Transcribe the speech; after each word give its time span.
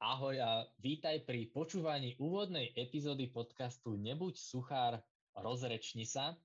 Ahoj 0.00 0.40
a 0.40 0.64
vítaj 0.80 1.28
pri 1.28 1.52
počúvaní 1.52 2.16
úvodnej 2.16 2.72
epizódy 2.72 3.28
podcastu 3.28 4.00
Nebuď 4.00 4.32
suchár, 4.32 4.96
rozrečni 5.36 6.08
sa. 6.08 6.40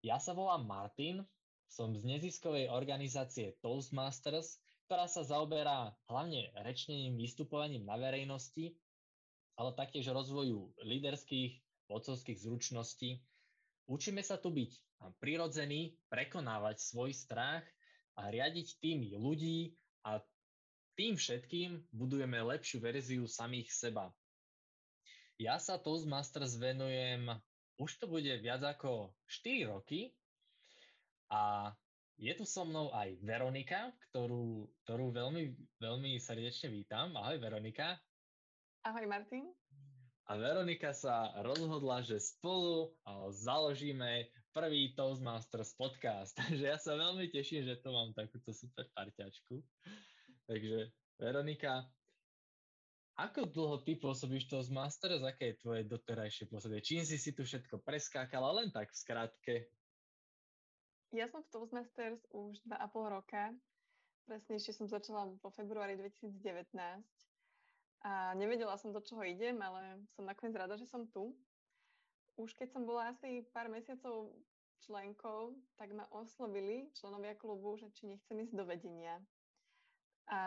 Ja 0.00 0.16
sa 0.16 0.32
volám 0.32 0.64
Martin, 0.64 1.20
som 1.68 1.92
z 1.92 2.00
neziskovej 2.08 2.72
organizácie 2.72 3.60
Toastmasters, 3.60 4.56
ktorá 4.88 5.12
sa 5.12 5.28
zaoberá 5.28 5.92
hlavne 6.08 6.48
rečnením, 6.64 7.20
vystupovaním 7.20 7.84
na 7.84 8.00
verejnosti, 8.00 8.72
ale 9.60 9.76
taktiež 9.76 10.08
rozvoju 10.08 10.72
líderských, 10.80 11.52
vodcovských 11.92 12.48
zručností. 12.48 13.20
Učíme 13.92 14.24
sa 14.24 14.40
tu 14.40 14.48
byť 14.48 14.72
prirodzený, 15.20 16.00
prekonávať 16.08 16.80
svoj 16.80 17.12
strach 17.12 17.60
a 18.16 18.32
riadiť 18.32 18.80
tým 18.80 19.04
ľudí 19.20 19.76
a 20.08 20.16
tým 20.96 21.14
všetkým 21.14 21.84
budujeme 21.92 22.40
lepšiu 22.40 22.80
verziu 22.80 23.28
samých 23.28 23.68
seba. 23.68 24.08
Ja 25.36 25.60
sa 25.60 25.76
Toastmasters 25.76 26.56
venujem, 26.56 27.28
už 27.76 28.00
to 28.00 28.08
bude 28.08 28.32
viac 28.40 28.64
ako 28.64 29.12
4 29.28 29.68
roky 29.68 30.16
a 31.28 31.70
je 32.16 32.32
tu 32.32 32.48
so 32.48 32.64
mnou 32.64 32.88
aj 32.96 33.20
Veronika, 33.20 33.92
ktorú, 34.08 34.64
ktorú 34.88 35.12
veľmi, 35.12 35.52
veľmi 35.76 36.16
srdečne 36.16 36.72
vítam. 36.72 37.12
Ahoj 37.12 37.36
Veronika. 37.36 38.00
Ahoj 38.88 39.04
Martin. 39.04 39.52
A 40.26 40.40
Veronika 40.40 40.96
sa 40.96 41.36
rozhodla, 41.44 42.00
že 42.00 42.16
spolu 42.16 42.96
založíme 43.36 44.32
prvý 44.56 44.96
Toastmasters 44.96 45.76
podcast. 45.76 46.32
Takže 46.40 46.64
ja 46.64 46.80
sa 46.80 46.96
veľmi 46.96 47.28
teším, 47.28 47.68
že 47.68 47.76
tu 47.84 47.92
mám 47.92 48.16
takúto 48.16 48.56
super 48.56 48.88
parťačku. 48.96 49.60
Takže 50.46 50.94
Veronika, 51.18 51.82
ako 53.16 53.48
dlho 53.48 53.76
ty 53.80 53.96
pôsobíš 53.96 54.46
to 54.52 54.60
z 54.60 54.68
Masters? 54.68 55.24
Aké 55.24 55.56
je 55.56 55.60
tvoje 55.64 55.82
doterajšie 55.88 56.52
pôsobie? 56.52 56.84
Čím 56.84 57.02
si 57.02 57.16
si 57.16 57.32
tu 57.32 57.48
všetko 57.48 57.80
preskákala? 57.80 58.52
Len 58.60 58.68
tak 58.68 58.92
v 58.92 59.00
skratke. 59.00 59.54
Ja 61.16 61.24
som 61.32 61.40
v 61.40 61.48
Toastmasters 61.48 62.20
už 62.28 62.60
2,5 62.68 63.14
roka. 63.16 63.56
Presnejšie 64.28 64.76
som 64.76 64.84
začala 64.84 65.32
vo 65.40 65.48
februári 65.56 65.96
2019. 65.96 66.76
A 68.04 68.36
nevedela 68.36 68.76
som, 68.76 68.92
do 68.92 69.00
čoho 69.00 69.24
idem, 69.24 69.56
ale 69.64 70.02
som 70.12 70.28
nakoniec 70.28 70.52
rada, 70.52 70.76
že 70.76 70.84
som 70.84 71.08
tu. 71.08 71.32
Už 72.36 72.52
keď 72.52 72.68
som 72.76 72.84
bola 72.84 73.16
asi 73.16 73.48
pár 73.56 73.72
mesiacov 73.72 74.36
členkou, 74.84 75.56
tak 75.80 75.88
ma 75.96 76.04
oslovili 76.12 76.92
členovia 76.92 77.32
klubu, 77.32 77.80
že 77.80 77.88
či 77.96 78.12
nechcem 78.12 78.44
ísť 78.44 78.52
do 78.52 78.68
vedenia. 78.68 79.16
A 80.26 80.40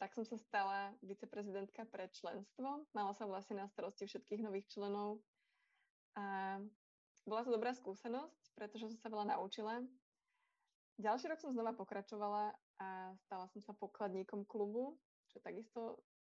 tak 0.00 0.16
som 0.16 0.24
sa 0.24 0.40
stala 0.40 0.96
viceprezidentka 1.04 1.84
pre 1.84 2.08
členstvo. 2.08 2.88
Mala 2.96 3.12
som 3.12 3.28
vlastne 3.28 3.60
na 3.60 3.68
starosti 3.68 4.08
všetkých 4.08 4.40
nových 4.40 4.72
členov. 4.72 5.20
A 6.16 6.56
bola 7.28 7.44
to 7.44 7.52
dobrá 7.52 7.76
skúsenosť, 7.76 8.56
pretože 8.56 8.88
som 8.88 8.98
sa 8.98 9.12
veľa 9.12 9.36
naučila. 9.36 9.84
Ďalší 10.96 11.28
rok 11.28 11.44
som 11.44 11.52
znova 11.52 11.76
pokračovala 11.76 12.56
a 12.80 13.12
stala 13.28 13.46
som 13.52 13.60
sa 13.60 13.76
pokladníkom 13.76 14.48
klubu, 14.48 14.96
čo 15.28 15.38
je 15.38 15.44
takisto 15.44 15.80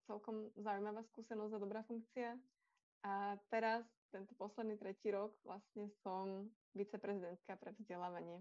celkom 0.08 0.48
zaujímavá 0.56 1.04
skúsenosť 1.04 1.52
a 1.54 1.62
dobrá 1.62 1.84
funkcia. 1.84 2.34
A 3.04 3.36
teraz, 3.52 3.84
tento 4.08 4.32
posledný 4.40 4.80
tretí 4.80 5.12
rok, 5.12 5.36
vlastne 5.44 5.92
som 6.00 6.48
viceprezidentka 6.72 7.52
pre 7.60 7.76
vzdelávanie. 7.76 8.40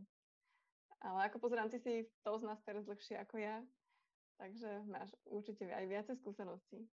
Ale 1.04 1.28
ako 1.28 1.44
pozerám, 1.44 1.68
ty 1.68 1.84
si 1.84 2.08
nás 2.24 2.64
teraz 2.64 2.88
dlhšie 2.88 3.20
ako 3.20 3.44
ja, 3.44 3.60
Takže 4.38 4.84
máš 4.90 5.14
určite 5.30 5.70
aj 5.70 5.86
viacej 5.88 6.16
skúseností. 6.20 6.86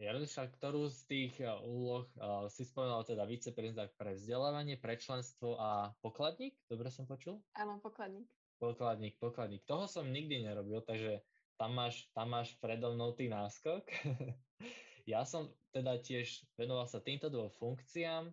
Jarliša, 0.00 0.48
ktorú 0.56 0.88
z 0.88 1.00
tých 1.04 1.34
eh, 1.44 1.52
úloh 1.60 2.08
uh, 2.16 2.48
si 2.48 2.64
spomenula 2.64 3.04
teda 3.04 3.28
viceprezident 3.28 3.92
pre 4.00 4.16
vzdelávanie, 4.16 4.80
pre 4.80 4.96
členstvo 4.96 5.60
a 5.60 5.92
pokladník? 6.00 6.56
Dobre 6.72 6.88
som 6.88 7.04
počul? 7.04 7.36
Áno, 7.52 7.76
pokladník. 7.84 8.24
Pokladník, 8.56 9.20
pokladník. 9.20 9.60
Toho 9.68 9.84
som 9.84 10.08
nikdy 10.08 10.40
nerobil, 10.40 10.80
takže 10.80 11.20
tam 11.60 11.76
máš, 11.76 12.08
tam 12.16 12.32
máš 12.32 12.56
predo 12.56 12.96
mnou 12.96 13.12
tý 13.12 13.28
náskok. 13.28 13.84
ja 15.12 15.28
som 15.28 15.52
teda 15.68 16.00
tiež 16.00 16.48
venoval 16.56 16.88
sa 16.88 17.04
týmto 17.04 17.28
dvom 17.28 17.52
funkciám 17.60 18.32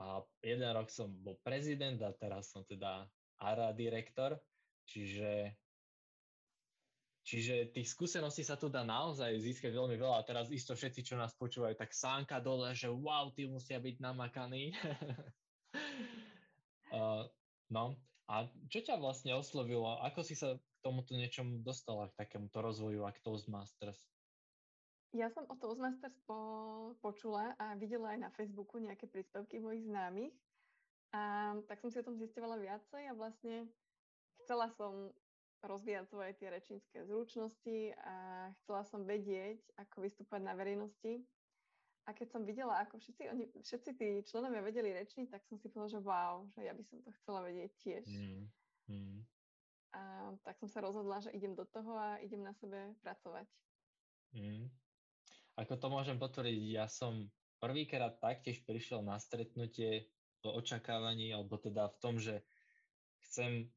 a 0.00 0.20
jeden 0.44 0.68
rok 0.68 0.92
som 0.92 1.08
bol 1.24 1.40
prezident 1.40 1.96
a 2.04 2.12
teraz 2.12 2.52
som 2.52 2.64
teda 2.68 3.08
ARA 3.40 3.72
direktor, 3.72 4.36
čiže 4.84 5.56
Čiže 7.20 7.76
tých 7.76 7.92
skúseností 7.92 8.40
sa 8.40 8.56
tu 8.56 8.72
dá 8.72 8.80
naozaj 8.80 9.36
získať 9.38 9.76
veľmi 9.76 10.00
veľa. 10.00 10.24
A 10.24 10.26
teraz 10.26 10.48
isto 10.48 10.72
všetci, 10.72 11.04
čo 11.04 11.20
nás 11.20 11.36
počúvajú, 11.36 11.76
tak 11.76 11.92
sánka 11.92 12.40
dole, 12.40 12.72
že 12.72 12.88
wow, 12.88 13.28
tí 13.36 13.44
musia 13.44 13.76
byť 13.76 14.00
namakaní. 14.00 14.72
uh, 16.96 17.28
no, 17.68 17.84
a 18.30 18.48
čo 18.72 18.80
ťa 18.80 18.96
vlastne 18.96 19.36
oslovilo? 19.36 20.00
Ako 20.06 20.24
si 20.24 20.38
sa 20.38 20.56
k 20.56 20.64
tomuto 20.80 21.12
niečomu 21.12 21.60
dostala, 21.60 22.08
k 22.14 22.24
takémuto 22.24 22.64
rozvoju, 22.64 23.04
ak 23.04 23.20
Toastmasters? 23.20 24.00
Ja 25.10 25.26
som 25.34 25.42
o 25.50 25.58
Toastmasters 25.58 26.14
po, 26.24 26.38
počula 27.02 27.58
a 27.58 27.74
videla 27.74 28.14
aj 28.14 28.18
na 28.22 28.30
Facebooku 28.30 28.78
nejaké 28.78 29.10
príspevky 29.10 29.58
mojich 29.58 29.82
známych. 29.82 30.34
A 31.10 31.52
tak 31.66 31.82
som 31.82 31.90
si 31.90 31.98
o 31.98 32.06
tom 32.06 32.14
zistovala 32.22 32.54
viacej 32.62 33.10
a 33.10 33.18
vlastne 33.18 33.66
chcela 34.46 34.70
som 34.78 35.10
rozvíjať 35.60 36.04
svoje 36.08 36.32
tie 36.40 36.48
rečnícke 36.48 36.98
zručnosti 37.04 37.78
a 38.00 38.48
chcela 38.62 38.82
som 38.88 39.04
vedieť, 39.04 39.60
ako 39.76 39.96
vystúpať 40.04 40.40
na 40.40 40.56
verejnosti. 40.56 41.20
A 42.08 42.16
keď 42.16 42.28
som 42.32 42.42
videla, 42.48 42.80
ako 42.80 42.96
všetci, 42.96 43.22
oni, 43.28 43.44
všetci 43.60 43.90
tí 43.94 44.08
členovia 44.24 44.64
vedeli 44.64 44.90
rečniť, 44.96 45.30
tak 45.30 45.44
som 45.46 45.60
si 45.60 45.68
povedala, 45.68 45.92
že 45.92 46.00
wow, 46.00 46.34
že 46.48 46.60
ja 46.64 46.72
by 46.72 46.82
som 46.82 46.98
to 47.04 47.12
chcela 47.22 47.44
vedieť 47.44 47.70
tiež. 47.76 48.06
Mm. 48.08 48.42
Mm. 48.88 49.18
A 49.94 50.00
tak 50.42 50.56
som 50.58 50.66
sa 50.70 50.80
rozhodla, 50.80 51.20
že 51.20 51.34
idem 51.36 51.52
do 51.52 51.68
toho 51.68 51.94
a 51.94 52.18
idem 52.24 52.40
na 52.40 52.56
sebe 52.56 52.96
pracovať. 53.04 53.46
Mm. 54.32 54.72
Ako 55.60 55.76
to 55.76 55.86
môžem 55.92 56.16
potvrdiť, 56.16 56.66
ja 56.72 56.88
som 56.88 57.28
prvýkrát 57.60 58.16
taktiež 58.16 58.64
prišiel 58.64 59.04
na 59.04 59.20
stretnutie 59.20 60.08
po 60.40 60.56
očakávaní, 60.56 61.36
alebo 61.36 61.60
teda 61.60 61.92
v 61.92 61.96
tom, 62.00 62.16
že 62.16 62.40
chcem 63.28 63.68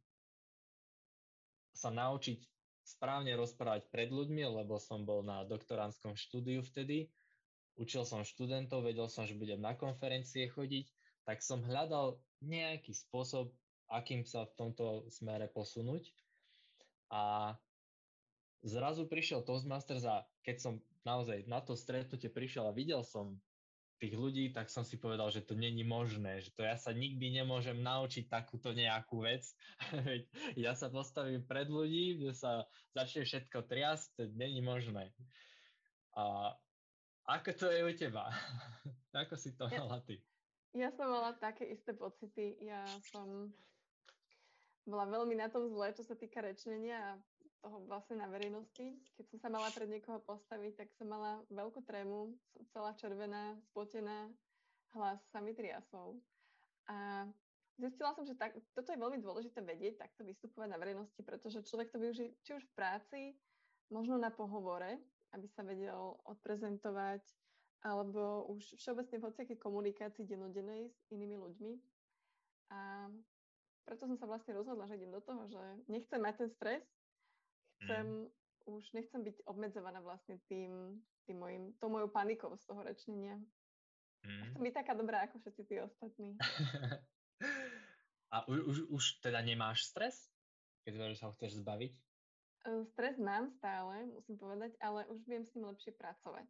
sa 1.74 1.90
naučiť 1.90 2.40
správne 2.84 3.34
rozprávať 3.40 3.88
pred 3.90 4.12
ľuďmi, 4.12 4.44
lebo 4.64 4.78
som 4.78 5.08
bol 5.08 5.24
na 5.24 5.48
doktoránskom 5.48 6.14
štúdiu 6.20 6.62
vtedy. 6.62 7.10
Učil 7.74 8.06
som 8.06 8.22
študentov, 8.22 8.86
vedel 8.86 9.10
som, 9.10 9.26
že 9.26 9.34
budem 9.34 9.58
na 9.58 9.74
konferencie 9.74 10.46
chodiť, 10.46 10.86
tak 11.26 11.42
som 11.42 11.66
hľadal 11.66 12.22
nejaký 12.44 12.94
spôsob, 12.94 13.50
akým 13.90 14.28
sa 14.28 14.46
v 14.46 14.56
tomto 14.60 14.86
smere 15.10 15.50
posunúť. 15.50 16.12
A 17.10 17.56
zrazu 18.62 19.10
prišiel 19.10 19.42
Toastmasters 19.42 20.06
a 20.06 20.28
keď 20.46 20.58
som 20.60 20.74
naozaj 21.08 21.48
na 21.50 21.64
to 21.64 21.74
stretnutie 21.74 22.30
prišiel 22.30 22.70
a 22.70 22.76
videl 22.76 23.02
som 23.02 23.40
tých 24.04 24.20
ľudí, 24.20 24.52
tak 24.52 24.68
som 24.68 24.84
si 24.84 25.00
povedal, 25.00 25.32
že 25.32 25.40
to 25.40 25.56
není 25.56 25.88
možné, 25.88 26.44
že 26.44 26.52
to 26.52 26.68
ja 26.68 26.76
sa 26.76 26.92
nikdy 26.92 27.32
nemôžem 27.32 27.80
naučiť 27.80 28.28
takúto 28.28 28.76
nejakú 28.76 29.24
vec. 29.24 29.48
ja 30.60 30.76
sa 30.76 30.92
postavím 30.92 31.40
pred 31.48 31.72
ľudí, 31.72 32.20
kde 32.20 32.36
sa 32.36 32.68
začne 32.92 33.24
všetko 33.24 33.64
triasť, 33.64 34.06
to 34.20 34.22
není 34.36 34.60
možné. 34.60 35.16
A 36.20 36.52
ako 37.24 37.56
to 37.56 37.66
je 37.72 37.80
u 37.80 37.92
teba? 37.96 38.28
ako 39.24 39.40
si 39.40 39.56
to 39.56 39.72
mala 39.72 40.04
ty? 40.04 40.20
Ja 40.76 40.92
som 40.92 41.08
mala 41.08 41.32
také 41.40 41.72
isté 41.72 41.96
pocity. 41.96 42.60
Ja 42.60 42.84
som 43.08 43.56
bola 44.84 45.08
veľmi 45.08 45.40
na 45.40 45.48
tom 45.48 45.72
zle, 45.72 45.96
čo 45.96 46.04
sa 46.04 46.20
týka 46.20 46.44
rečnenia 46.44 47.00
a 47.00 47.12
toho 47.64 47.80
vlastne 47.88 48.20
na 48.20 48.28
verejnosti. 48.28 49.00
Keď 49.16 49.26
som 49.32 49.40
sa 49.40 49.50
mala 49.50 49.72
pred 49.72 49.88
niekoho 49.88 50.20
postaviť, 50.28 50.84
tak 50.84 50.88
som 51.00 51.08
mala 51.08 51.40
veľkú 51.48 51.80
trému, 51.88 52.36
som 52.52 52.64
celá 52.76 52.92
červená, 53.00 53.56
spotená, 53.72 54.28
hlas 55.00 55.24
sa 55.32 55.40
mi 55.40 55.56
triasol. 55.56 56.20
A 56.92 57.24
zistila 57.80 58.12
som, 58.12 58.28
že 58.28 58.36
tak, 58.36 58.60
toto 58.76 58.92
je 58.92 59.00
veľmi 59.00 59.24
dôležité 59.24 59.64
vedieť, 59.64 60.04
takto 60.04 60.28
vystupovať 60.28 60.76
na 60.76 60.78
verejnosti, 60.78 61.22
pretože 61.24 61.64
človek 61.64 61.88
to 61.90 62.04
využije 62.04 62.36
či 62.44 62.52
už 62.60 62.64
v 62.68 62.76
práci, 62.76 63.22
možno 63.88 64.20
na 64.20 64.28
pohovore, 64.28 65.00
aby 65.32 65.48
sa 65.48 65.64
vedel 65.64 66.20
odprezentovať, 66.28 67.24
alebo 67.84 68.48
už 68.52 68.76
všeobecne 68.76 69.20
v 69.20 69.26
hociakej 69.28 69.58
komunikácii 69.60 70.28
denodenej 70.28 70.92
s 70.92 71.06
inými 71.16 71.40
ľuďmi. 71.40 71.74
A 72.76 73.08
preto 73.84 74.08
som 74.08 74.16
sa 74.16 74.28
vlastne 74.28 74.56
rozhodla, 74.56 74.88
že 74.88 74.96
idem 74.96 75.12
do 75.12 75.20
toho, 75.20 75.48
že 75.52 75.60
nechcem 75.92 76.20
mať 76.20 76.36
ten 76.44 76.50
stres, 76.56 76.84
chcem, 77.84 78.06
mm. 78.08 78.72
už 78.72 78.84
nechcem 78.96 79.22
byť 79.24 79.38
obmedzovaná 79.46 80.00
vlastne 80.00 80.40
tým, 80.48 81.00
tým 81.28 81.38
mojim, 81.40 81.64
tou 81.80 81.92
mojou 81.92 82.08
panikou 82.08 82.56
z 82.56 82.64
toho 82.66 82.82
rečnenia. 82.84 83.38
Mm. 84.24 84.56
Chcem 84.56 84.62
byť 84.64 84.76
taká 84.76 84.94
dobrá 84.96 85.28
ako 85.28 85.40
všetci 85.44 85.62
tí 85.68 85.76
ostatní. 85.84 86.30
A 88.34 88.42
už, 88.50 88.90
už 88.90 89.04
teda 89.22 89.46
nemáš 89.46 89.86
stres, 89.86 90.34
keď 90.82 91.14
sa 91.14 91.30
ho 91.30 91.36
chceš 91.38 91.62
zbaviť? 91.62 91.94
Stres 92.96 93.20
mám 93.20 93.52
stále, 93.60 94.08
musím 94.10 94.40
povedať, 94.40 94.74
ale 94.80 95.06
už 95.12 95.22
viem 95.28 95.44
s 95.46 95.54
ním 95.54 95.70
lepšie 95.70 95.94
pracovať. 95.94 96.48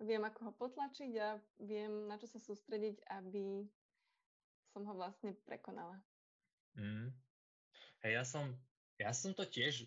Viem, 0.00 0.24
ako 0.24 0.48
ho 0.48 0.52
potlačiť 0.56 1.12
a 1.20 1.36
viem, 1.60 2.08
na 2.08 2.16
čo 2.16 2.24
sa 2.24 2.40
sústrediť, 2.40 3.04
aby 3.20 3.68
som 4.72 4.86
ho 4.86 4.94
vlastne 4.96 5.36
prekonala. 5.44 5.98
Mm. 6.78 7.12
Hej, 8.00 8.12
ja 8.16 8.24
som, 8.24 8.44
ja 8.96 9.12
som 9.12 9.36
to 9.36 9.44
tiež 9.44 9.84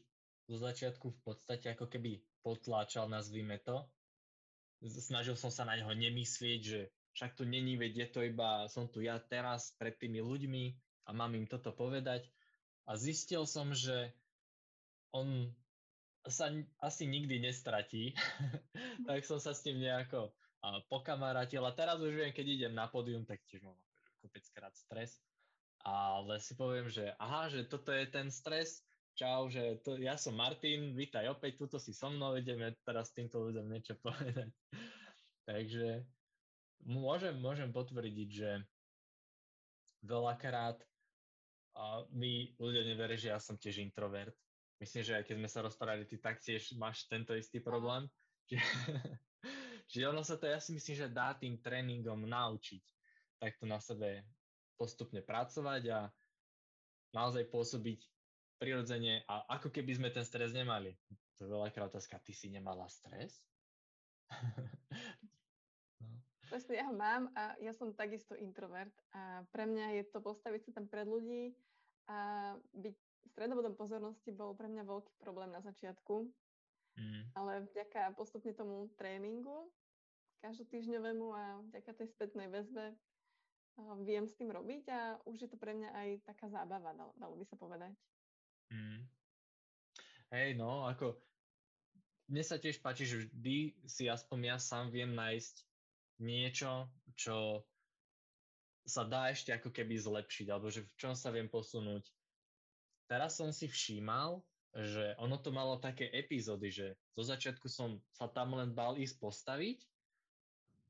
zo 0.48 0.58
začiatku 0.60 1.08
v 1.12 1.20
podstate 1.24 1.72
ako 1.72 1.88
keby 1.88 2.20
potláčal, 2.44 3.08
nazvime 3.08 3.60
to. 3.64 3.88
Snažil 4.84 5.40
som 5.40 5.48
sa 5.48 5.64
na 5.64 5.80
neho 5.80 5.92
nemyslieť, 5.96 6.60
že 6.60 6.80
však 7.16 7.40
to 7.40 7.48
není, 7.48 7.80
veď 7.80 7.94
je 7.96 8.08
to 8.12 8.20
iba, 8.26 8.68
som 8.68 8.92
tu 8.92 9.00
ja 9.00 9.16
teraz 9.22 9.72
pred 9.80 9.96
tými 9.96 10.20
ľuďmi 10.20 10.64
a 11.08 11.10
mám 11.16 11.32
im 11.38 11.48
toto 11.48 11.72
povedať. 11.72 12.28
A 12.84 13.00
zistil 13.00 13.48
som, 13.48 13.72
že 13.72 14.12
on 15.16 15.56
sa 16.28 16.52
asi 16.84 17.08
nikdy 17.08 17.40
nestratí, 17.40 18.12
tak 19.08 19.24
som 19.24 19.40
sa 19.40 19.56
s 19.56 19.64
ním 19.64 19.88
nejako 19.88 20.36
pokamarátil 20.88 21.64
a 21.64 21.76
teraz 21.76 22.00
už 22.00 22.16
viem, 22.16 22.32
keď 22.32 22.46
idem 22.48 22.74
na 22.76 22.88
pódium, 22.88 23.28
tak 23.28 23.44
tiež 23.52 23.68
mám 23.68 23.76
kopeckrát 24.24 24.72
stres, 24.76 25.20
ale 25.84 26.40
si 26.40 26.56
poviem, 26.56 26.88
že 26.88 27.12
aha, 27.20 27.52
že 27.52 27.68
toto 27.68 27.92
je 27.92 28.08
ten 28.08 28.32
stres, 28.32 28.80
čau, 29.14 29.46
že 29.50 29.82
to, 29.86 29.98
ja 30.02 30.18
som 30.18 30.34
Martin, 30.34 30.98
vítaj 30.98 31.30
opäť, 31.30 31.62
tuto 31.62 31.78
si 31.78 31.94
so 31.94 32.10
mnou, 32.10 32.34
ideme 32.34 32.74
teraz 32.82 33.14
týmto 33.14 33.46
ľuďom 33.46 33.70
niečo 33.70 33.94
povedať. 34.02 34.50
Takže 35.50 36.02
môžem, 36.90 37.38
môžem 37.38 37.70
potvrdiť, 37.70 38.30
že 38.30 38.52
veľakrát 40.04 40.82
a 41.74 42.06
my 42.14 42.54
ľudia 42.62 42.86
neveria, 42.86 43.18
že 43.18 43.32
ja 43.34 43.40
som 43.42 43.58
tiež 43.58 43.82
introvert. 43.82 44.34
Myslím, 44.78 45.02
že 45.06 45.18
aj 45.18 45.26
keď 45.26 45.36
sme 45.42 45.50
sa 45.50 45.66
rozprávali, 45.66 46.06
ty 46.06 46.22
taktiež 46.22 46.74
máš 46.78 47.06
tento 47.10 47.34
istý 47.34 47.62
problém. 47.62 48.06
Čiže, 48.52 48.68
čiže 49.88 50.06
ono 50.12 50.20
sa 50.20 50.36
to, 50.36 50.52
ja 50.52 50.60
si 50.60 50.76
myslím, 50.76 50.96
že 51.00 51.16
dá 51.16 51.32
tým 51.32 51.64
tréningom 51.64 52.28
naučiť 52.28 52.84
takto 53.40 53.64
na 53.64 53.80
sebe 53.80 54.28
postupne 54.76 55.24
pracovať 55.24 55.84
a 55.96 56.12
naozaj 57.16 57.48
pôsobiť 57.48 58.13
prirodzene 58.64 59.28
a 59.28 59.44
ako 59.60 59.68
keby 59.68 60.00
sme 60.00 60.10
ten 60.16 60.24
stres 60.24 60.56
nemali. 60.56 60.96
To 61.36 61.44
je 61.44 61.52
veľakrát 61.52 61.92
otázka, 61.92 62.24
ty 62.24 62.32
si 62.32 62.48
nemala 62.48 62.88
stres? 62.88 63.44
no. 66.00 66.10
Presne, 66.48 66.80
ja 66.80 66.88
ho 66.88 66.96
mám 66.96 67.28
a 67.36 67.60
ja 67.60 67.76
som 67.76 67.92
takisto 67.92 68.40
introvert 68.40 68.96
a 69.12 69.44
pre 69.52 69.68
mňa 69.68 70.00
je 70.00 70.04
to 70.08 70.24
postaviť 70.24 70.72
sa 70.72 70.72
tam 70.80 70.88
pred 70.88 71.04
ľudí 71.04 71.52
a 72.08 72.52
byť 72.72 72.96
stredobodom 73.36 73.76
pozornosti 73.76 74.32
bol 74.32 74.56
pre 74.56 74.72
mňa 74.72 74.84
veľký 74.88 75.14
problém 75.20 75.52
na 75.52 75.60
začiatku, 75.60 76.28
mm. 77.00 77.36
ale 77.36 77.68
vďaka 77.68 78.16
postupne 78.16 78.56
tomu 78.56 78.88
tréningu 78.96 79.68
každotýždňovému 80.44 81.28
a 81.32 81.44
vďaka 81.72 81.92
tej 82.04 82.08
spätnej 82.12 82.52
väzbe 82.52 82.92
viem 84.04 84.28
s 84.28 84.36
tým 84.36 84.52
robiť 84.52 84.84
a 84.92 85.18
už 85.26 85.48
je 85.48 85.50
to 85.50 85.58
pre 85.58 85.74
mňa 85.74 85.90
aj 85.96 86.10
taká 86.28 86.52
zábava, 86.52 86.94
dalo, 86.94 87.16
dalo 87.18 87.34
by 87.40 87.46
sa 87.48 87.58
povedať. 87.58 87.96
Mm. 88.72 89.04
Hej, 90.34 90.50
no, 90.58 90.88
ako 90.88 91.18
mne 92.32 92.44
sa 92.46 92.58
tiež 92.58 92.80
páči, 92.80 93.06
že 93.06 93.28
vždy 93.28 93.76
si 93.86 94.10
aspoň 94.10 94.56
ja 94.56 94.58
sám 94.58 94.90
viem 94.90 95.12
nájsť 95.14 95.56
niečo, 96.24 96.88
čo 97.14 97.62
sa 98.84 99.08
dá 99.08 99.32
ešte 99.32 99.54
ako 99.56 99.72
keby 99.72 99.96
zlepšiť, 99.96 100.48
alebo 100.52 100.68
že 100.72 100.84
v 100.84 100.96
čom 101.00 101.14
sa 101.16 101.32
viem 101.32 101.48
posunúť. 101.48 102.04
Teraz 103.08 103.40
som 103.40 103.52
si 103.52 103.68
všímal, 103.68 104.44
že 104.74 105.14
ono 105.22 105.38
to 105.38 105.54
malo 105.54 105.78
také 105.78 106.10
epizódy, 106.10 106.74
že 106.74 106.98
zo 107.14 107.24
začiatku 107.24 107.70
som 107.70 108.02
sa 108.10 108.26
tam 108.26 108.58
len 108.58 108.74
bal 108.74 108.98
ísť 108.98 109.22
postaviť, 109.22 109.80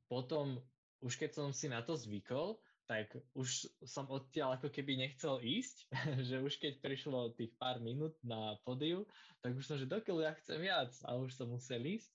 potom 0.08 0.64
už 1.04 1.20
keď 1.20 1.36
som 1.36 1.50
si 1.52 1.68
na 1.68 1.84
to 1.84 2.00
zvykol, 2.00 2.56
tak 2.83 3.15
už 3.33 3.71
som 3.88 4.06
odtiaľ 4.12 4.59
ako 4.59 4.68
keby 4.68 5.00
nechcel 5.00 5.39
ísť, 5.39 5.88
že 6.27 6.44
už 6.44 6.59
keď 6.59 6.83
prišlo 6.83 7.35
tých 7.35 7.56
pár 7.56 7.80
minút 7.80 8.15
na 8.24 8.59
podiu, 8.68 9.07
tak 9.39 9.56
už 9.56 9.63
som, 9.63 9.77
že 9.80 9.88
dokiaľ 9.89 10.18
ja 10.24 10.33
chcem 10.39 10.59
viac 10.59 10.91
a 11.07 11.15
už 11.15 11.33
som 11.35 11.51
musel 11.51 11.83
ísť. 11.83 12.12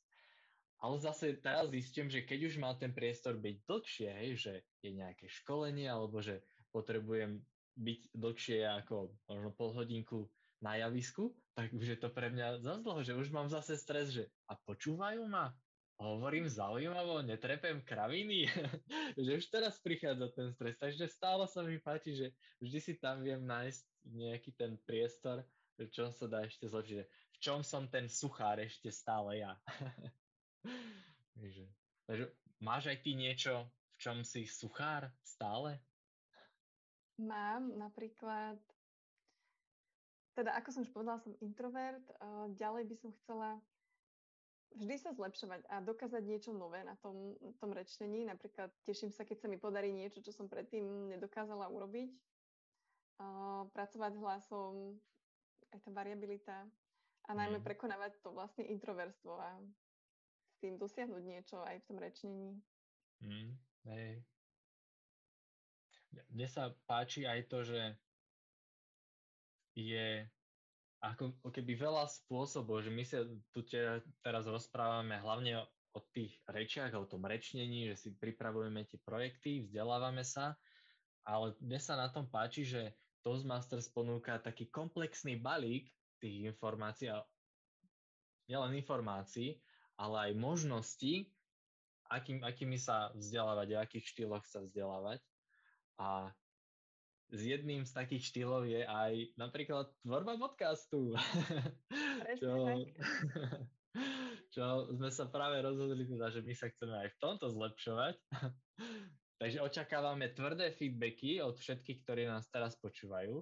Ale 0.78 0.94
zase 1.02 1.34
teraz 1.42 1.74
zistím, 1.74 2.06
že 2.06 2.22
keď 2.22 2.54
už 2.54 2.54
má 2.62 2.70
ten 2.78 2.94
priestor 2.94 3.34
byť 3.34 3.56
dlhšie, 3.66 4.08
hej, 4.14 4.30
že 4.38 4.52
je 4.78 4.94
nejaké 4.94 5.26
školenie 5.26 5.90
alebo 5.90 6.22
že 6.22 6.38
potrebujem 6.70 7.42
byť 7.74 8.00
dlhšie 8.14 8.62
ako 8.62 9.10
možno 9.26 9.50
pol 9.58 9.74
hodinku 9.74 10.30
na 10.62 10.78
javisku, 10.78 11.34
tak 11.58 11.74
už 11.74 11.86
je 11.94 11.98
to 11.98 12.10
pre 12.14 12.30
mňa 12.30 12.62
zase 12.62 13.10
že 13.10 13.14
už 13.18 13.34
mám 13.34 13.50
zase 13.50 13.74
stres, 13.74 14.14
že 14.14 14.30
a 14.46 14.54
počúvajú 14.54 15.26
ma? 15.26 15.50
Hovorím 15.98 16.46
zaujímavo, 16.46 17.22
netrepem 17.26 17.82
kraviny, 17.82 18.46
že 19.24 19.30
už 19.34 19.44
teraz 19.50 19.82
prichádza 19.82 20.30
ten 20.30 20.54
stres, 20.54 20.78
takže 20.78 21.10
stále 21.10 21.44
sa 21.50 21.66
mi 21.66 21.82
páči, 21.82 22.14
že 22.14 22.26
vždy 22.62 22.78
si 22.78 22.94
tam 23.02 23.26
viem 23.26 23.42
nájsť 23.42 23.82
nejaký 24.14 24.50
ten 24.54 24.78
priestor, 24.86 25.42
v 25.78 25.90
čom 25.90 26.14
sa 26.14 26.30
dá 26.30 26.46
ešte 26.46 26.70
zložiť, 26.70 27.02
v 27.06 27.38
čom 27.42 27.66
som 27.66 27.90
ten 27.90 28.06
suchár 28.06 28.62
ešte 28.62 28.94
stále 28.94 29.42
ja. 29.42 29.58
takže, 31.38 31.66
takže 32.06 32.24
máš 32.62 32.94
aj 32.94 32.98
ty 33.02 33.18
niečo, 33.18 33.66
v 33.66 33.96
čom 33.98 34.22
si 34.22 34.46
suchár 34.46 35.10
stále? 35.26 35.82
Mám 37.18 37.74
napríklad, 37.74 38.62
teda 40.38 40.54
ako 40.54 40.68
som 40.70 40.82
už 40.86 40.94
povedala, 40.94 41.18
som 41.18 41.34
introvert, 41.42 42.06
ďalej 42.54 42.86
by 42.86 42.94
som 42.94 43.10
chcela 43.18 43.58
vždy 44.76 44.94
sa 45.00 45.16
zlepšovať 45.16 45.64
a 45.70 45.80
dokázať 45.80 46.22
niečo 46.24 46.52
nové 46.52 46.84
na 46.84 46.98
tom, 47.00 47.36
tom 47.62 47.72
rečnení. 47.72 48.28
Napríklad 48.28 48.68
teším 48.84 49.14
sa, 49.14 49.24
keď 49.24 49.44
sa 49.44 49.48
mi 49.48 49.56
podarí 49.56 49.94
niečo, 49.94 50.20
čo 50.20 50.34
som 50.34 50.50
predtým 50.50 51.12
nedokázala 51.16 51.70
urobiť. 51.72 52.12
Uh, 53.18 53.66
pracovať 53.74 54.14
s 54.14 54.22
hlasom, 54.22 54.94
aj 55.74 55.78
tá 55.82 55.90
variabilita 55.90 56.56
a 57.26 57.30
najmä 57.34 57.58
mm. 57.60 57.66
prekonávať 57.66 58.14
to 58.22 58.30
vlastne 58.30 58.62
introverstvo 58.62 59.34
a 59.36 59.58
s 60.48 60.56
tým 60.62 60.78
dosiahnuť 60.80 61.22
niečo 61.26 61.58
aj 61.66 61.82
v 61.82 61.86
tom 61.90 61.98
rečnení. 61.98 62.50
Mm, 63.20 63.50
hej. 63.90 64.22
Mne 66.32 66.46
sa 66.48 66.72
páči 66.88 67.28
aj 67.28 67.50
to, 67.52 67.66
že 67.66 67.82
je 69.76 70.24
ako 70.98 71.50
keby 71.54 71.78
veľa 71.78 72.10
spôsobov, 72.10 72.82
že 72.82 72.90
my 72.90 73.04
sa 73.06 73.22
tu 73.54 73.62
te, 73.62 74.02
teraz 74.22 74.50
rozprávame 74.50 75.18
hlavne 75.22 75.62
o, 75.94 76.00
tých 76.10 76.34
rečiach, 76.50 76.94
o 76.94 77.06
tom 77.06 77.26
rečnení, 77.26 77.90
že 77.94 77.96
si 77.98 78.08
pripravujeme 78.14 78.86
tie 78.86 78.98
projekty, 79.02 79.66
vzdelávame 79.66 80.26
sa, 80.26 80.58
ale 81.22 81.54
mne 81.62 81.78
sa 81.78 81.94
na 81.94 82.10
tom 82.10 82.26
páči, 82.26 82.66
že 82.66 82.94
Toastmasters 83.22 83.90
ponúka 83.90 84.38
taký 84.38 84.70
komplexný 84.70 85.38
balík 85.38 85.90
tých 86.18 86.50
informácií, 86.50 87.10
a 87.10 87.22
nielen 88.50 88.78
informácií, 88.78 89.58
ale 89.98 90.30
aj 90.30 90.32
možností, 90.38 91.30
akým, 92.10 92.42
akými 92.42 92.78
sa 92.78 93.10
vzdelávať, 93.14 93.68
o 93.74 93.78
akých 93.82 94.06
štýloch 94.14 94.44
sa 94.46 94.64
vzdelávať. 94.64 95.20
A 95.98 96.30
z 97.28 97.56
jedným 97.56 97.84
z 97.84 97.92
takých 97.92 98.24
štýlov 98.32 98.64
je 98.64 98.82
aj 98.84 99.36
napríklad 99.36 99.92
tvorba 100.00 100.40
podcastu. 100.40 101.12
čo, 102.40 102.52
čo 104.54 104.64
sme 104.96 105.10
sa 105.12 105.28
práve 105.28 105.60
rozhodli 105.60 106.08
teda, 106.08 106.32
že 106.32 106.40
my 106.40 106.54
sa 106.56 106.72
chceme 106.72 106.94
aj 106.96 107.08
v 107.12 107.20
tomto 107.20 107.46
zlepšovať. 107.52 108.14
Takže 109.40 109.62
očakávame 109.62 110.34
tvrdé 110.34 110.74
feedbacky 110.74 111.38
od 111.38 111.54
všetkých, 111.54 112.02
ktorí 112.02 112.26
nás 112.26 112.50
teraz 112.50 112.74
počúvajú. 112.74 113.38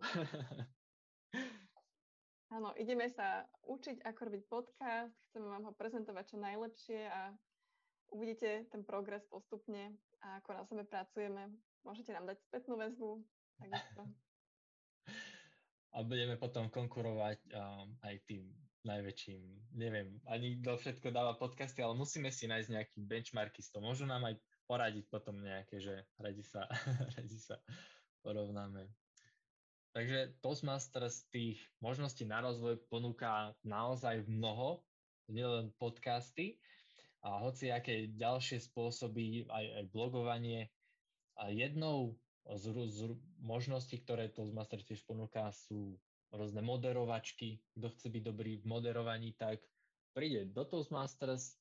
Áno, 2.53 2.77
ideme 2.77 3.09
sa 3.09 3.49
učiť, 3.65 4.05
ako 4.05 4.21
robiť 4.29 4.43
podcast, 4.45 5.17
chceme 5.31 5.49
vám 5.49 5.65
ho 5.67 5.73
prezentovať 5.73 6.25
čo 6.31 6.37
najlepšie 6.37 7.01
a 7.09 7.33
uvidíte 8.13 8.69
ten 8.69 8.85
progres 8.85 9.25
postupne 9.25 9.97
a 10.21 10.39
ako 10.45 10.51
na 10.53 10.63
sebe 10.69 10.85
pracujeme. 10.85 11.49
Môžete 11.81 12.13
nám 12.13 12.29
dať 12.29 12.45
spätnú 12.45 12.77
väzbu, 12.77 13.25
A 15.97 16.05
budeme 16.05 16.37
potom 16.37 16.69
konkurovať 16.69 17.41
um, 17.57 17.89
aj 18.05 18.17
tým 18.29 18.53
najväčším, 18.85 19.43
neviem, 19.75 20.23
ani 20.31 20.63
kto 20.63 20.79
všetko 20.79 21.11
dáva 21.11 21.35
podcasty, 21.35 21.83
ale 21.83 21.99
musíme 21.99 22.31
si 22.31 22.47
nájsť 22.47 22.69
nejaký 22.71 22.99
benchmarky 23.03 23.59
z 23.65 23.75
toho. 23.75 23.83
Môžu 23.83 24.07
nám 24.07 24.23
aj 24.29 24.39
poradiť 24.71 25.11
potom 25.11 25.43
nejaké, 25.43 25.83
že 25.83 26.07
radi 26.21 26.45
sa, 26.47 26.69
radi 27.19 27.39
sa 27.41 27.59
porovnáme. 28.23 28.87
Takže 29.97 30.37
Toastmasters 30.45 31.25
tých 31.33 31.59
možností 31.81 32.29
na 32.29 32.45
rozvoj 32.45 32.77
ponúka 32.93 33.57
naozaj 33.65 34.29
mnoho, 34.29 34.85
nielen 35.27 35.73
podcasty, 35.81 36.61
a 37.27 37.43
hoci 37.43 37.75
aké 37.75 38.15
ďalšie 38.15 38.63
spôsoby, 38.71 39.51
aj, 39.51 39.67
aj 39.83 39.85
blogovanie. 39.91 40.71
A 41.35 41.51
jednou 41.51 42.15
z, 42.55 42.65
z 42.87 43.01
možností, 43.43 43.99
ktoré 44.07 44.31
Toastmaster 44.31 44.79
tiež 44.83 45.03
ponúka, 45.03 45.51
sú 45.51 45.99
rôzne 46.31 46.63
moderovačky. 46.63 47.59
Kto 47.75 47.91
chce 47.91 48.07
byť 48.13 48.23
dobrý 48.23 48.63
v 48.63 48.69
moderovaní, 48.71 49.35
tak 49.35 49.63
príde 50.15 50.47
do 50.55 50.63
Toastmasters 50.63 51.59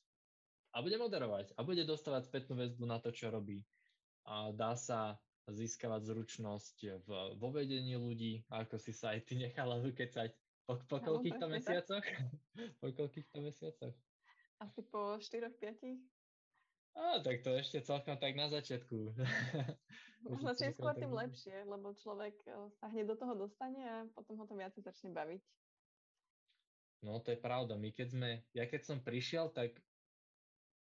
a 0.76 0.84
bude 0.84 1.00
moderovať 1.00 1.56
a 1.56 1.64
bude 1.64 1.82
dostávať 1.88 2.30
spätnú 2.30 2.60
väzbu 2.60 2.86
na 2.86 3.00
to, 3.00 3.10
čo 3.10 3.32
robí. 3.32 3.64
A 4.26 4.52
dá 4.52 4.76
sa 4.76 5.18
získavať 5.46 6.10
zručnosť 6.10 6.78
v, 7.06 7.10
vo 7.38 7.50
vedení 7.54 7.94
ľudí, 7.96 8.42
ako 8.50 8.82
si 8.82 8.92
sa 8.92 9.14
aj 9.14 9.30
ty 9.30 9.38
nechala 9.38 9.78
vykecať 9.78 10.34
po, 10.66 10.82
po 10.90 10.98
koľkýchto 10.98 11.46
mesiacoch? 11.46 12.02
po 12.82 12.88
koľkýchto 12.90 13.38
mesiacoch? 13.46 13.94
Asi 14.58 14.82
po 14.88 15.22
4-5. 15.22 16.15
Á, 16.96 17.20
tak 17.20 17.44
to 17.44 17.52
ešte 17.52 17.84
celkom 17.84 18.16
tak 18.16 18.40
na 18.40 18.48
začiatku. 18.48 19.12
Možno 20.26 20.56
čím 20.56 20.72
skôr 20.72 20.96
tým 20.96 21.12
lepšie, 21.12 21.68
lebo 21.68 21.92
človek 21.92 22.36
eh, 22.48 22.72
sa 22.80 22.88
hneď 22.88 23.14
do 23.14 23.16
toho 23.20 23.34
dostane 23.36 23.84
a 23.84 23.96
potom 24.16 24.40
ho 24.40 24.46
to 24.48 24.56
viac 24.56 24.72
začne 24.74 25.12
baviť. 25.12 25.44
No 27.04 27.22
to 27.22 27.36
je 27.36 27.40
pravda. 27.40 27.78
My 27.78 27.92
keď 27.92 28.08
sme, 28.16 28.30
ja 28.56 28.66
keď 28.66 28.82
som 28.82 28.98
prišiel, 29.04 29.54
tak 29.54 29.78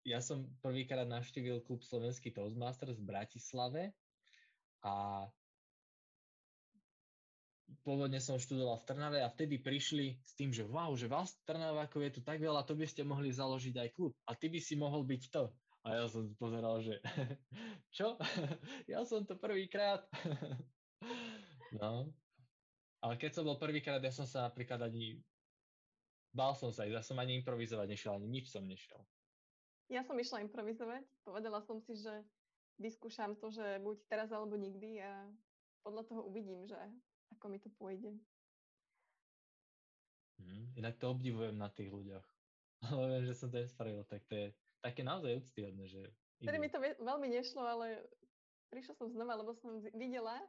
ja 0.07 0.23
som 0.23 0.47
prvýkrát 0.63 1.05
navštívil 1.05 1.61
klub 1.61 1.85
Slovenský 1.85 2.31
Toastmasters 2.31 2.97
v 2.97 3.09
Bratislave 3.13 3.83
a 4.81 5.27
pôvodne 7.85 8.17
som 8.17 8.41
študoval 8.41 8.81
v 8.81 8.87
Trnave 8.87 9.19
a 9.21 9.29
vtedy 9.29 9.61
prišli 9.61 10.17
s 10.23 10.33
tým, 10.33 10.49
že 10.49 10.65
wow, 10.65 10.95
že 10.97 11.11
vás 11.11 11.37
Trnavákov 11.45 12.01
je 12.07 12.11
tu 12.17 12.21
tak 12.25 12.41
veľa, 12.41 12.65
to 12.65 12.73
by 12.73 12.87
ste 12.89 13.05
mohli 13.05 13.29
založiť 13.29 13.75
aj 13.77 13.89
klub 13.93 14.15
a 14.25 14.33
ty 14.33 14.49
by 14.49 14.57
si 14.57 14.73
mohol 14.79 15.05
byť 15.05 15.23
to. 15.29 15.51
A 15.89 15.97
ja 15.97 16.05
som 16.05 16.29
pozeral, 16.37 16.85
že 16.85 17.01
čo? 17.97 18.13
ja 18.93 19.01
som 19.01 19.25
to 19.25 19.33
prvýkrát. 19.33 20.05
no. 21.81 22.13
Ale 23.01 23.13
keď 23.17 23.31
som 23.33 23.47
bol 23.49 23.57
prvýkrát, 23.57 23.97
ja 23.97 24.13
som 24.13 24.29
sa 24.29 24.45
napríklad 24.45 24.85
ani... 24.85 25.17
Bál 26.29 26.53
som 26.53 26.69
sa, 26.69 26.85
ja 26.85 27.01
som 27.01 27.17
ani 27.17 27.41
improvizovať 27.41 27.89
nešiel, 27.89 28.13
ani 28.13 28.29
nič 28.29 28.53
som 28.53 28.61
nešiel. 28.61 29.01
Ja 29.89 30.05
som 30.05 30.13
išla 30.13 30.45
improvizovať. 30.45 31.01
Povedala 31.25 31.57
som 31.65 31.81
si, 31.81 31.97
že 31.97 32.21
vyskúšam 32.77 33.33
to, 33.41 33.49
že 33.49 33.81
buď 33.81 33.97
teraz 34.05 34.29
alebo 34.29 34.53
nikdy 34.53 35.01
a 35.01 35.25
podľa 35.81 36.05
toho 36.05 36.21
uvidím, 36.29 36.69
že 36.69 36.77
ako 37.33 37.49
mi 37.49 37.57
to 37.57 37.73
pôjde. 37.81 38.13
Hmm, 40.37 40.69
inak 40.77 41.01
to 41.01 41.09
obdivujem 41.09 41.57
na 41.57 41.73
tých 41.73 41.89
ľuďoch. 41.89 42.27
Ale 42.93 43.09
viem, 43.09 43.25
že 43.25 43.33
som 43.33 43.49
to 43.49 43.57
nespravil, 43.57 44.05
tak 44.05 44.21
to 44.29 44.37
je 44.37 44.47
také 44.79 45.01
naozaj 45.03 45.39
úctyhodné, 45.43 45.85
že... 45.87 46.01
Vtedy 46.39 46.59
mi 46.59 46.71
to 46.71 46.79
veľmi 46.79 47.27
nešlo, 47.27 47.63
ale 47.63 47.99
prišla 48.71 48.95
som 48.95 49.07
znova, 49.11 49.35
lebo 49.35 49.51
som 49.57 49.83
videla, 49.91 50.39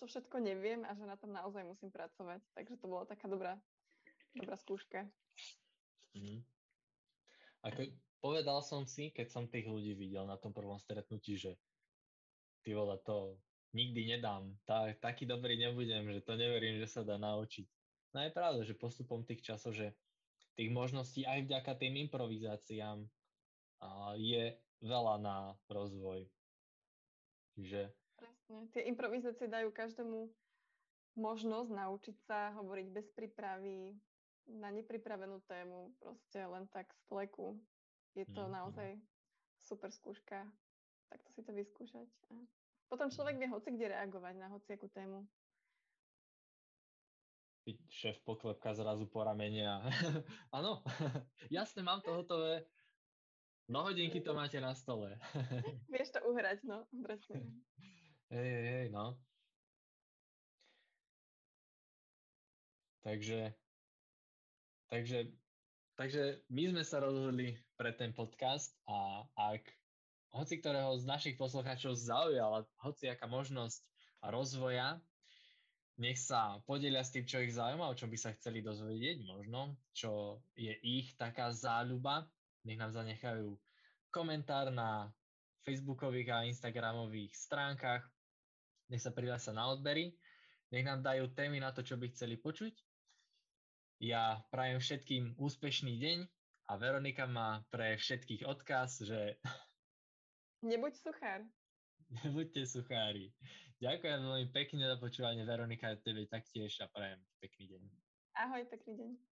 čo 0.00 0.08
všetko 0.08 0.40
neviem 0.40 0.86
a 0.86 0.96
že 0.96 1.04
na 1.04 1.18
tom 1.18 1.34
naozaj 1.34 1.66
musím 1.66 1.92
pracovať. 1.92 2.40
Takže 2.56 2.80
to 2.80 2.86
bola 2.88 3.04
taká 3.04 3.28
dobrá, 3.28 3.60
dobrá 4.32 4.56
skúška. 4.56 5.04
Mm. 6.16 6.40
Ako, 7.64 7.90
povedal 8.24 8.64
som 8.64 8.88
si, 8.88 9.12
keď 9.12 9.28
som 9.28 9.50
tých 9.50 9.68
ľudí 9.68 9.92
videl 9.92 10.24
na 10.24 10.40
tom 10.40 10.56
prvom 10.56 10.80
stretnutí, 10.80 11.36
že 11.36 11.52
ty 12.64 12.72
vole, 12.72 12.96
to 13.04 13.36
nikdy 13.76 14.08
nedám. 14.08 14.56
Tak, 14.64 15.02
taký 15.02 15.28
dobrý 15.28 15.58
nebudem, 15.58 16.08
že 16.14 16.24
to 16.24 16.38
neverím, 16.38 16.80
že 16.80 16.88
sa 16.88 17.02
dá 17.02 17.20
naučiť. 17.20 17.66
No 18.14 18.22
je 18.22 18.30
pravda, 18.30 18.62
že 18.62 18.78
postupom 18.78 19.26
tých 19.26 19.42
časov, 19.42 19.74
že 19.74 19.90
tých 20.54 20.70
možností 20.70 21.26
aj 21.26 21.50
vďaka 21.50 21.72
tým 21.74 21.98
improvizáciám 22.06 23.10
je 24.18 24.54
veľa 24.84 25.14
na 25.20 25.36
rozvoj. 25.70 26.26
Čiže... 27.54 27.90
Presne. 28.18 28.58
Tie 28.74 28.82
improvizácie 28.86 29.46
dajú 29.46 29.70
každému 29.70 30.30
možnosť 31.14 31.70
naučiť 31.70 32.16
sa 32.26 32.54
hovoriť 32.58 32.86
bez 32.90 33.06
prípravy 33.14 33.94
na 34.50 34.68
nepripravenú 34.68 35.40
tému, 35.48 35.94
proste 36.02 36.42
len 36.44 36.68
tak 36.68 36.90
z 36.92 37.00
fleku. 37.08 37.56
Je 38.14 38.26
to 38.30 38.44
mm, 38.44 38.52
naozaj 38.52 38.90
super 39.64 39.90
skúška. 39.90 40.44
Takto 41.08 41.28
si 41.32 41.40
to 41.42 41.52
vyskúšať. 41.54 42.08
A 42.30 42.34
potom 42.92 43.08
človek 43.08 43.40
vie 43.40 43.48
hoci 43.48 43.72
kde 43.72 43.94
reagovať 43.94 44.34
na 44.36 44.52
hociakú 44.52 44.90
tému. 44.92 45.24
Šéf 47.88 48.20
poklepka 48.28 48.76
zrazu 48.76 49.08
po 49.08 49.24
ramene 49.24 49.64
a 49.64 49.80
áno, 50.58 50.84
jasne, 51.56 51.80
mám 51.80 52.04
to 52.04 52.12
hotové. 52.12 52.68
No 53.68 53.82
hodinky 53.82 54.20
to 54.20 54.36
máte 54.36 54.60
na 54.60 54.76
stole. 54.76 55.16
Vieš 55.92 56.12
to 56.12 56.20
uhrať, 56.28 56.68
no, 56.68 56.84
presne. 57.00 57.40
Hej, 58.28 58.48
hej, 58.48 58.66
hej, 58.68 58.86
no. 58.92 59.16
Takže, 63.04 63.52
takže, 64.88 65.28
takže 65.96 66.40
my 66.48 66.62
sme 66.72 66.82
sa 66.84 67.04
rozhodli 67.04 67.56
pre 67.76 67.92
ten 67.92 68.12
podcast 68.16 68.72
a 68.88 69.28
ak 69.36 69.64
hoci 70.32 70.60
ktorého 70.60 70.96
z 71.00 71.04
našich 71.04 71.36
poslucháčov 71.36 71.96
zaujala 71.96 72.64
hoci 72.80 73.12
aká 73.12 73.28
možnosť 73.28 73.80
rozvoja, 74.28 75.00
nech 76.00 76.18
sa 76.18 76.58
podelia 76.66 77.04
s 77.04 77.12
tým, 77.12 77.24
čo 77.24 77.44
ich 77.44 77.54
zaujíma, 77.54 77.86
o 77.86 77.96
čom 77.96 78.10
by 78.10 78.18
sa 78.18 78.34
chceli 78.34 78.64
dozvedieť 78.64 79.24
možno, 79.24 79.78
čo 79.94 80.42
je 80.58 80.74
ich 80.82 81.14
taká 81.14 81.54
záľuba 81.54 82.26
nech 82.64 82.80
nám 82.80 82.92
zanechajú 82.92 83.54
komentár 84.08 84.72
na 84.72 85.12
facebookových 85.64 86.28
a 86.32 86.46
instagramových 86.48 87.32
stránkach, 87.32 88.04
nech 88.92 89.00
sa 89.00 89.12
prihlásia 89.12 89.56
na 89.56 89.72
odbery, 89.72 90.12
nech 90.72 90.84
nám 90.84 91.00
dajú 91.00 91.32
témy 91.32 91.60
na 91.60 91.72
to, 91.72 91.80
čo 91.80 91.96
by 91.96 92.12
chceli 92.12 92.36
počuť. 92.36 92.74
Ja 94.04 94.42
prajem 94.52 94.82
všetkým 94.82 95.40
úspešný 95.40 95.96
deň 95.96 96.18
a 96.68 96.72
Veronika 96.76 97.24
má 97.24 97.64
pre 97.72 97.96
všetkých 97.96 98.44
odkaz, 98.44 99.04
že... 99.04 99.40
Nebuď 100.70 100.96
suchár. 100.96 101.40
Nebuďte 102.24 102.68
suchári. 102.68 103.32
Ďakujem 103.80 104.20
veľmi 104.20 104.48
pekne 104.52 104.84
za 104.88 104.96
počúvanie 104.96 105.44
Veronika, 105.44 105.96
tebe 106.00 106.24
taktiež 106.28 106.78
a 106.80 106.88
prajem 106.88 107.20
pekný 107.40 107.64
deň. 107.76 107.82
Ahoj, 108.34 108.62
pekný 108.68 108.92
deň. 108.96 109.33